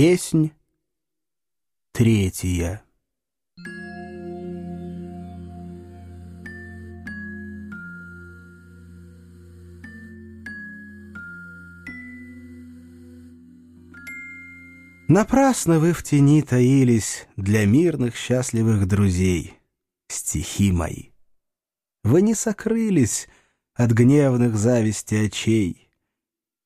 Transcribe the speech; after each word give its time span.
Песнь 0.00 0.52
третья. 1.90 2.84
Напрасно 15.08 15.80
вы 15.80 15.92
в 15.92 16.04
тени 16.04 16.42
таились 16.42 17.26
для 17.36 17.66
мирных 17.66 18.14
счастливых 18.14 18.86
друзей, 18.86 19.54
стихи 20.06 20.70
мои. 20.70 21.06
Вы 22.04 22.22
не 22.22 22.36
сокрылись 22.36 23.26
от 23.74 23.90
гневных 23.90 24.54
зависти 24.54 25.16
очей. 25.16 25.90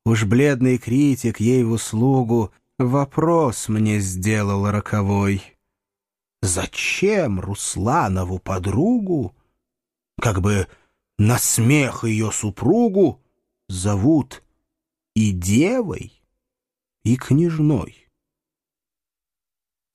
Уж 0.04 0.24
бледный 0.24 0.76
критик 0.76 1.40
ей 1.40 1.64
в 1.64 1.70
услугу 1.72 2.52
вопрос 2.82 3.68
мне 3.68 4.00
сделал 4.00 4.70
роковой. 4.70 5.42
Зачем 6.42 7.40
Русланову 7.40 8.38
подругу, 8.38 9.34
как 10.20 10.40
бы 10.40 10.66
на 11.18 11.38
смех 11.38 12.04
ее 12.04 12.32
супругу, 12.32 13.22
зовут 13.68 14.42
и 15.14 15.30
девой, 15.30 16.20
и 17.04 17.16
княжной? 17.16 18.08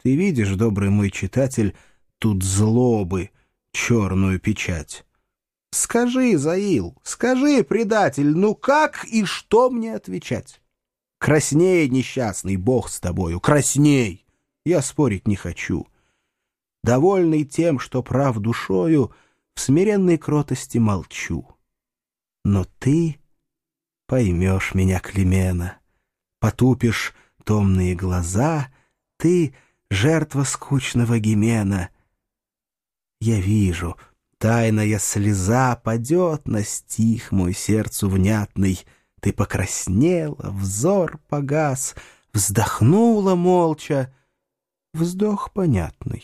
Ты 0.01 0.15
видишь, 0.15 0.55
добрый 0.55 0.89
мой 0.89 1.11
читатель, 1.11 1.75
тут 2.19 2.43
злобы, 2.43 3.31
черную 3.71 4.39
печать. 4.39 5.05
Скажи, 5.71 6.37
Заил, 6.37 6.95
скажи, 7.03 7.63
предатель, 7.63 8.29
ну 8.29 8.55
как 8.55 9.03
и 9.05 9.25
что 9.25 9.69
мне 9.69 9.95
отвечать? 9.95 10.61
Красней, 11.19 11.89
несчастный, 11.89 12.55
бог 12.55 12.89
с 12.89 12.99
тобою, 12.99 13.39
красней! 13.39 14.25
Я 14.65 14.81
спорить 14.81 15.27
не 15.27 15.35
хочу. 15.35 15.87
Довольный 16.83 17.45
тем, 17.45 17.79
что 17.79 18.03
прав 18.03 18.37
душою, 18.37 19.13
в 19.55 19.59
смиренной 19.59 20.17
кротости 20.17 20.77
молчу. 20.77 21.47
Но 22.43 22.65
ты 22.79 23.17
поймешь 24.07 24.73
меня, 24.73 24.99
Климена, 24.99 25.79
потупишь 26.39 27.15
томные 27.43 27.95
глаза, 27.95 28.71
ты— 29.17 29.55
жертва 29.89 30.43
скучного 30.43 31.19
гимена. 31.19 31.89
Я 33.19 33.39
вижу, 33.39 33.97
тайная 34.37 34.99
слеза 34.99 35.75
падет 35.75 36.47
на 36.47 36.63
стих 36.63 37.31
мой 37.31 37.53
сердцу 37.53 38.09
внятный. 38.09 38.85
Ты 39.21 39.33
покраснела, 39.33 40.37
взор 40.39 41.19
погас, 41.27 41.95
вздохнула 42.33 43.35
молча, 43.35 44.13
вздох 44.93 45.51
понятный. 45.53 46.23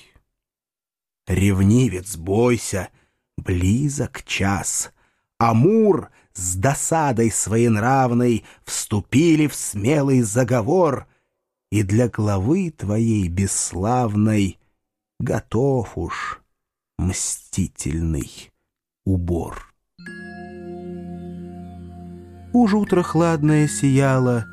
Ревнивец, 1.28 2.16
бойся, 2.18 2.90
близок 3.38 4.24
час. 4.24 4.92
Амур 5.38 6.12
с 6.34 6.56
досадой 6.56 7.32
своенравной 7.32 8.46
вступили 8.64 9.48
в 9.48 9.56
смелый 9.56 10.22
заговор— 10.22 11.08
и 11.74 11.82
для 11.82 12.08
главы 12.08 12.70
твоей 12.70 13.28
бесславной 13.28 14.60
готов 15.20 15.98
уж 15.98 16.40
мстительный 17.00 18.52
убор. 19.06 19.73
Уж 22.54 22.76
утро 22.76 23.02
хладное 23.02 23.68
сияло 23.68 24.46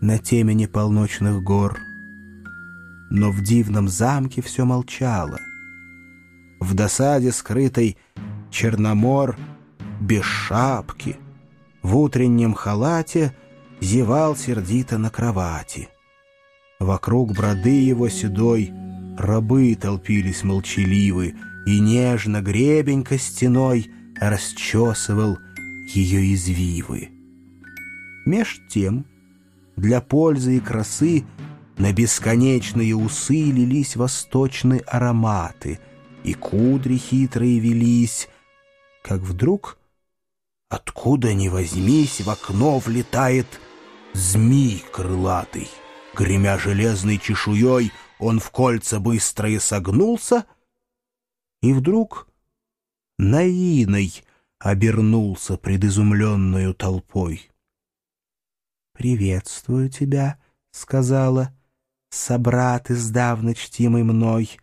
на 0.00 0.18
темени 0.18 0.66
полночных 0.66 1.42
гор, 1.42 1.80
но 3.10 3.32
в 3.32 3.42
дивном 3.42 3.88
замке 3.88 4.40
все 4.42 4.64
молчало. 4.64 5.40
В 6.60 6.74
досаде 6.74 7.32
скрытой 7.32 7.98
Черномор 8.52 9.36
без 10.00 10.22
шапки, 10.22 11.16
в 11.82 11.96
утреннем 11.96 12.54
халате 12.54 13.34
зевал 13.80 14.36
сердито 14.36 14.98
на 14.98 15.10
кровати. 15.10 15.88
Вокруг 16.78 17.32
броды 17.32 17.80
его 17.80 18.08
седой 18.08 18.72
рабы 19.18 19.74
толпились 19.74 20.44
молчаливы, 20.44 21.34
и 21.66 21.80
нежно 21.80 22.40
гребень 22.40 23.02
костяной 23.02 23.90
расчесывал 24.20 25.38
ее 25.92 26.34
извивы. 26.34 27.08
Меж 28.24 28.60
тем, 28.68 29.06
для 29.76 30.00
пользы 30.00 30.58
и 30.58 30.60
красы 30.60 31.24
на 31.76 31.92
бесконечные 31.92 32.94
усы 32.94 33.50
лились 33.50 33.96
восточные 33.96 34.80
ароматы, 34.80 35.80
и 36.22 36.34
кудри 36.34 36.96
хитрые 36.98 37.58
велись, 37.58 38.28
как 39.02 39.20
вдруг, 39.22 39.78
откуда 40.68 41.34
ни 41.34 41.48
возьмись, 41.48 42.20
в 42.20 42.30
окно 42.30 42.78
влетает 42.78 43.46
змей 44.12 44.84
крылатый. 44.92 45.68
Гремя 46.14 46.58
железной 46.58 47.18
чешуей, 47.18 47.90
он 48.18 48.38
в 48.38 48.50
кольца 48.50 49.00
быстрое 49.00 49.58
согнулся, 49.58 50.44
и 51.62 51.72
вдруг 51.72 52.28
наиной 53.18 54.12
обернулся 54.60 55.56
пред 55.56 55.84
изумленную 55.84 56.74
толпой. 56.74 57.51
«Приветствую 59.02 59.88
тебя»,— 59.88 60.38
сказала,— 60.70 61.52
«собрат 62.10 62.88
издавна 62.88 63.52
чтимый 63.52 64.04
мной. 64.04 64.60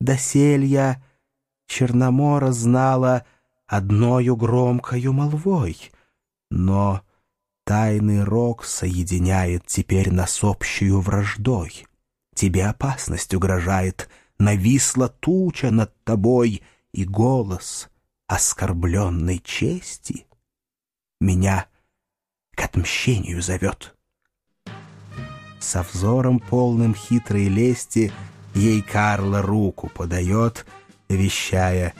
Досель 0.00 0.66
я 0.66 1.02
Черномора 1.66 2.52
знала 2.52 3.24
одною 3.66 4.36
громкою 4.36 5.14
молвой, 5.14 5.78
но 6.50 7.00
Тайный 7.64 8.22
рок 8.22 8.66
соединяет 8.66 9.64
теперь 9.64 10.12
нас 10.12 10.44
общую 10.44 11.00
враждой. 11.00 11.86
Тебе 12.34 12.66
опасность 12.66 13.32
угрожает, 13.32 14.10
нависла 14.38 15.08
туча 15.08 15.70
над 15.70 15.90
тобой, 16.04 16.62
и 16.92 17.06
голос 17.06 17.88
оскорбленной 18.26 19.38
чести 19.38 20.26
меня 21.18 21.66
к 22.58 22.64
отмщению 22.64 23.40
зовет. 23.40 23.94
Со 25.60 25.82
взором 25.82 26.40
полным 26.40 26.94
хитрой 26.94 27.48
лести 27.48 28.12
ей 28.54 28.82
Карла 28.82 29.42
руку 29.42 29.88
подает, 29.88 30.66
вещая 31.08 31.94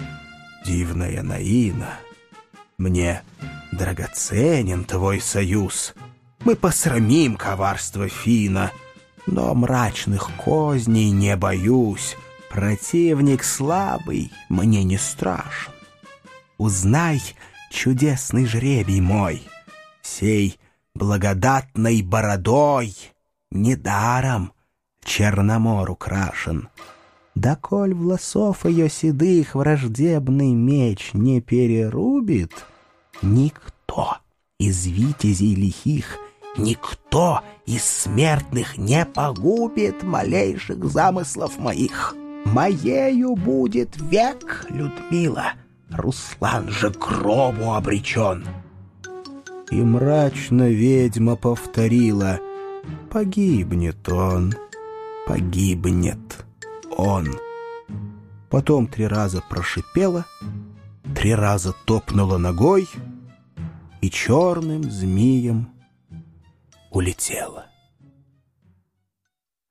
«Дивная 0.66 1.22
Наина, 1.22 1.98
мне 2.76 3.22
драгоценен 3.70 4.84
твой 4.84 5.20
союз. 5.20 5.94
Мы 6.44 6.56
посрамим 6.56 7.36
коварство 7.36 8.08
Фина, 8.08 8.72
но 9.26 9.54
мрачных 9.54 10.30
козней 10.36 11.10
не 11.10 11.36
боюсь. 11.36 12.16
Противник 12.50 13.44
слабый, 13.44 14.32
мне 14.48 14.82
не 14.82 14.98
страшен. 14.98 15.72
Узнай, 16.56 17.22
чудесный 17.70 18.46
жребий 18.46 19.00
мой, 19.00 19.42
сей 20.03 20.59
благодатной 20.94 22.03
бородой 22.03 22.94
недаром 23.50 24.53
Черномор 25.04 25.91
украшен. 25.91 26.69
Да 27.34 27.56
коль 27.56 27.94
власов 27.94 28.66
ее 28.66 28.88
седых 28.88 29.54
враждебный 29.54 30.53
меч 30.53 31.10
не 31.14 31.41
перерубит— 31.41 32.53
Никто 33.22 34.19
из 34.58 34.87
витязей 34.87 35.54
лихих, 35.54 36.19
никто 36.56 37.41
из 37.66 37.84
смертных 37.84 38.78
не 38.78 39.04
погубит 39.04 40.05
малейших 40.05 40.84
замыслов 40.84 41.58
моих. 41.58 42.14
Моею 42.44 43.34
будет 43.34 43.96
век, 43.96 44.67
Людмила, 44.69 45.52
Руслан 45.90 46.69
же 46.69 46.90
гробу 46.90 47.73
обречен. 47.75 48.46
И 49.70 49.76
мрачно 49.76 50.69
ведьма 50.69 51.37
повторила, 51.37 52.41
погибнет 53.11 54.09
он, 54.09 54.55
погибнет 55.26 56.47
он. 56.97 57.38
Потом 58.50 58.87
три 58.87 59.06
раза 59.06 59.43
прошипела, 59.49 60.25
три 61.15 61.35
раза 61.35 61.75
топнула 61.85 62.38
ногой— 62.38 62.88
и 64.00 64.11
черным 64.11 64.91
змеем 64.91 65.73
улетела. 66.91 67.67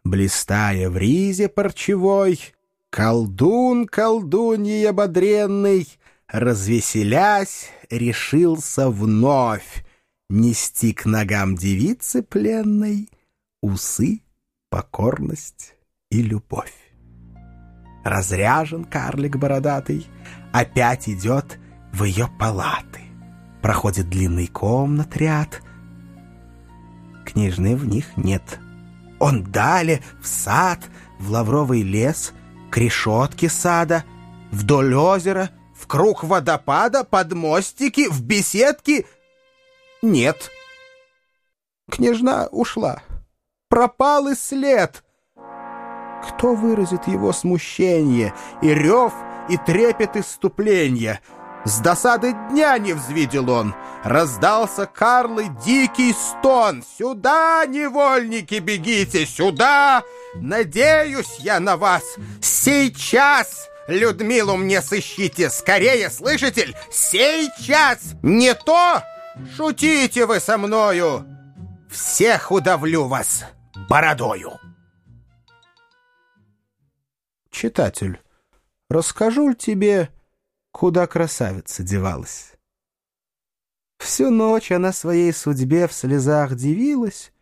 Блистая 0.04 0.90
в 0.90 0.98
ризе 0.98 1.50
парчевой, 1.50 2.40
колдун 2.90 3.88
колдунья 3.88 4.94
бодренный, 4.94 5.88
развеселясь, 6.28 7.70
решился 7.90 8.90
вновь 8.90 9.86
нести 10.30 10.94
к 10.94 11.06
ногам 11.06 11.56
девицы 11.56 12.22
пленной 12.22 13.10
усы 13.62 14.22
покорность 14.70 15.76
и 16.10 16.22
любовь. 16.22 16.74
Разряжен 18.04 18.86
карлик 18.86 19.38
бородатый, 19.38 20.08
опять 20.54 21.10
идет 21.10 21.60
в 21.94 22.04
ее 22.04 22.30
палаты. 22.40 23.02
Проходит 23.62 24.10
длинный 24.10 24.48
комнат 24.48 25.18
ряд. 25.18 25.62
Книжны 27.26 27.76
в 27.76 27.86
них 27.86 28.16
нет. 28.16 28.60
Он 29.20 29.44
далее 29.44 30.02
в 30.22 30.28
сад, 30.28 30.80
в 31.20 31.32
лавровый 31.32 31.82
лес, 31.82 32.34
к 32.70 32.78
решетке 32.78 33.50
сада, 33.50 34.04
вдоль 34.52 34.94
озера, 34.94 35.50
в 35.76 35.88
круг 35.88 36.24
водопада, 36.24 37.04
под 37.04 37.34
мостики, 37.34 38.08
в 38.10 38.24
беседки. 38.24 39.06
Нет. 40.02 40.52
Княжна 41.90 42.48
ушла. 42.52 43.02
Пропал 43.70 44.28
и 44.28 44.36
след. 44.36 45.04
Кто 46.24 46.56
выразит 46.56 47.08
его 47.08 47.32
смущение 47.32 48.34
и 48.62 48.74
рев, 48.74 49.14
и 49.50 49.58
трепет 49.58 50.16
иступления? 50.16 51.22
С 51.64 51.80
досады 51.80 52.34
дня 52.50 52.78
не 52.78 52.94
взвидел 52.94 53.50
он. 53.50 53.74
Раздался 54.04 54.86
Карлы 54.86 55.48
дикий 55.66 56.14
стон. 56.14 56.84
«Сюда, 56.98 57.66
невольники, 57.66 58.56
бегите! 58.56 59.26
Сюда! 59.26 60.04
Надеюсь 60.36 61.38
я 61.40 61.60
на 61.60 61.76
вас! 61.76 62.04
Сейчас!» 62.42 63.68
Людмилу 63.88 64.58
мне 64.58 64.82
сыщите! 64.82 65.50
Скорее, 65.50 66.10
слышите? 66.10 66.76
Сейчас! 66.92 68.00
Не 68.22 68.54
то! 68.54 69.02
Шутите 69.56 70.26
вы 70.26 70.40
со 70.40 70.58
мною! 70.58 71.26
Всех 71.90 72.52
удавлю 72.52 73.08
вас 73.08 73.46
бородою!» 73.90 74.60
Читатель, 77.50 78.22
расскажу 78.90 79.50
ли 79.50 79.56
тебе, 79.56 80.14
куда 80.72 81.08
красавица 81.08 81.82
девалась? 81.82 82.54
Всю 83.98 84.30
ночь 84.30 84.72
она 84.72 84.94
своей 84.94 85.34
судьбе 85.34 85.88
в 85.88 85.94
слезах 85.94 86.56
дивилась 86.56 87.34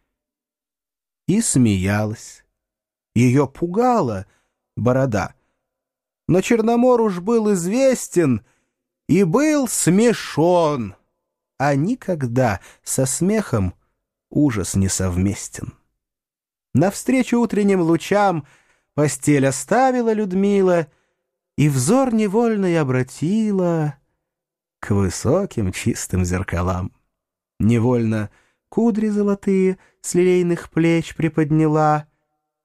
и 1.27 1.41
смеялась. 1.41 2.45
Ее 3.13 3.48
пугала 3.48 4.25
борода. 4.75 5.36
Но 6.27 6.41
Черномор 6.41 7.01
уж 7.01 7.19
был 7.19 7.53
известен 7.53 8.45
и 9.07 9.24
был 9.24 9.68
смешон, 9.68 10.95
а 11.57 11.75
никогда 11.75 12.60
со 12.84 13.06
смехом 13.06 13.74
ужас 14.30 14.75
не 14.75 14.90
совместен. 14.90 15.74
Навстречу 16.74 17.40
утренним 17.40 17.81
лучам 17.81 18.46
постель 18.94 19.48
оставила 19.48 20.12
Людмила 20.12 20.88
и 21.57 21.69
взор 21.69 22.13
невольный 22.13 22.80
обратила 22.80 23.96
к 24.80 24.92
высоким 24.92 25.72
чистым 25.72 26.25
зеркалам. 26.25 26.92
Невольно 27.60 28.30
кудри 28.69 29.08
золотые 29.08 29.78
с 30.01 30.13
лилейных 30.13 30.69
плеч 30.69 31.16
приподняла, 31.16 32.08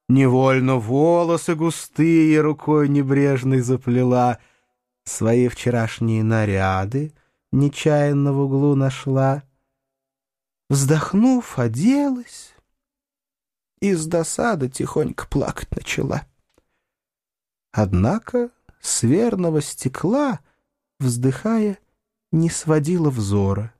Невольно 0.09 0.75
волосы 0.75 1.55
густые 1.55 2.41
рукой 2.41 2.89
небрежной 2.89 3.61
заплела, 3.61 4.41
Свои 5.05 5.47
вчерашние 5.47 6.25
наряды 6.25 7.15
нечаянно 7.53 8.33
в 8.33 8.41
углу 8.41 8.75
нашла. 8.75 9.43
Вздохнув, 10.69 11.59
оделась 11.59 12.55
и 13.81 13.95
с 13.95 14.07
досады 14.07 14.69
тихонько 14.69 15.27
плакать 15.27 15.71
начала. 15.75 16.27
Однако 17.73 18.51
с 18.81 19.03
верного 19.03 19.63
стекла, 19.63 20.41
вздыхая, 20.99 21.79
не 22.33 22.51
сводила 22.51 23.11
взора. 23.11 23.75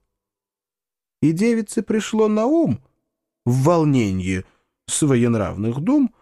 И 1.23 1.33
девице 1.33 1.83
пришло 1.83 2.29
на 2.29 2.47
ум 2.47 2.83
в 3.45 3.63
волнении 3.63 4.45
своенравных 4.87 5.81
дум 5.81 6.15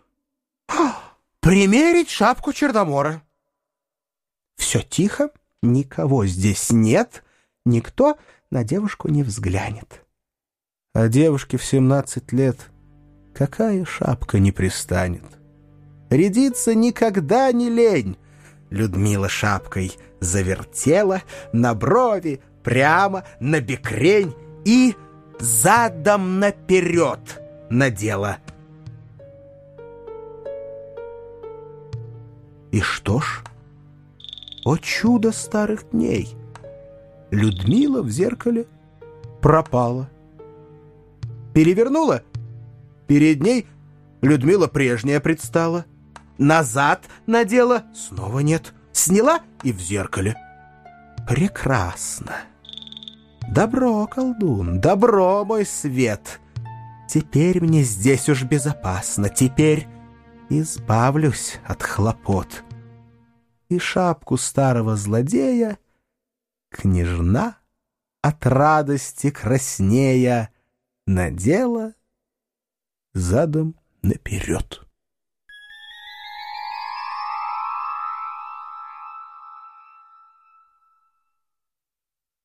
примерить 1.41 2.11
шапку 2.11 2.53
Черномора. 2.53 3.23
Все 4.57 4.83
тихо, 4.83 5.31
никого 5.63 6.27
здесь 6.27 6.71
нет, 6.71 7.25
никто 7.69 8.19
на 8.51 8.65
девушку 8.65 9.09
не 9.09 9.23
взглянет. 9.23 10.05
А 10.95 11.09
девушке 11.09 11.59
в 11.59 11.65
семнадцать 11.65 12.33
лет 12.33 12.57
какая 13.35 13.85
шапка 13.85 14.39
не 14.39 14.51
пристанет? 14.51 15.25
Рядиться 16.11 16.75
никогда 16.75 17.53
не 17.53 17.71
лень. 17.71 18.17
Людмила 18.71 19.29
шапкой 19.29 19.93
завертела 20.21 21.23
на 21.53 21.75
брови, 21.75 22.41
прямо 22.65 23.25
на 23.41 23.61
бекрень 23.61 24.35
и 24.65 24.95
задом 25.39 26.41
наперед 26.41 27.41
надела. 27.71 28.39
И 32.73 32.81
что 32.81 33.21
ж? 33.21 33.43
О 34.65 34.77
чудо 34.77 35.33
старых 35.33 35.91
дней! 35.91 36.37
Людмила 37.31 38.03
в 38.03 38.11
зеркале 38.11 38.67
пропала. 39.41 40.09
Перевернула. 41.55 42.23
Перед 43.07 43.43
ней 43.43 43.67
Людмила 44.21 44.67
прежняя 44.67 45.21
предстала. 45.21 45.85
Назад 46.39 47.05
надела, 47.27 47.85
снова 47.95 48.41
нет. 48.41 48.75
Сняла 48.93 49.41
и 49.63 49.73
в 49.73 49.81
зеркале. 49.81 50.37
Прекрасно. 51.29 52.33
Добро, 53.49 54.07
колдун, 54.07 54.81
добро, 54.81 55.45
мой 55.45 55.65
свет. 55.65 56.41
Теперь 57.09 57.63
мне 57.63 57.83
здесь 57.83 58.29
уж 58.29 58.45
безопасно. 58.45 59.29
Теперь 59.29 59.87
избавлюсь 60.49 61.59
от 61.67 61.83
хлопот. 61.83 62.65
И 63.69 63.79
шапку 63.79 64.37
старого 64.37 64.97
злодея 64.97 65.79
княжна 66.71 67.59
от 68.23 68.47
радости 68.47 69.31
краснея 69.31 70.53
надела 71.07 71.95
задом 73.15 73.77
наперед. 74.03 74.88